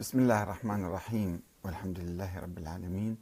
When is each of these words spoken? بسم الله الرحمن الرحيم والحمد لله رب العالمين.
بسم 0.00 0.18
الله 0.18 0.42
الرحمن 0.42 0.84
الرحيم 0.84 1.42
والحمد 1.64 1.98
لله 1.98 2.38
رب 2.38 2.58
العالمين. 2.58 3.16